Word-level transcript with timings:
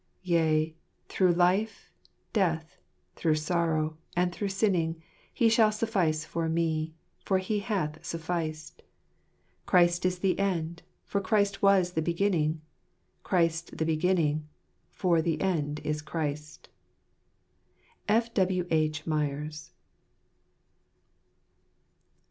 "Yea, 0.23 0.75
thro' 1.09 1.29
life, 1.29 1.91
death, 2.33 2.77
thro' 3.15 3.35
sorrow, 3.35 3.99
and 4.15 4.33
thro' 4.33 4.47
sinning. 4.47 4.99
He 5.31 5.47
shall 5.47 5.71
suffice 5.71 6.35
me, 6.35 6.95
for 7.23 7.37
He 7.37 7.59
hath 7.59 8.03
sufficed: 8.03 8.81
Christ 9.67 10.03
is 10.03 10.17
the 10.17 10.39
end— 10.39 10.81
for 11.05 11.21
Christ 11.21 11.61
was 11.61 11.91
the 11.91 12.01
beginning; 12.01 12.61
Christ 13.21 13.77
the 13.77 13.85
beginning— 13.85 14.49
for 14.89 15.21
the 15.21 15.39
end 15.39 15.81
is 15.83 16.01
Christ." 16.01 16.69
F. 18.09 18.33
W. 18.33 18.65
H. 18.71 19.05
Myers. 19.05 19.71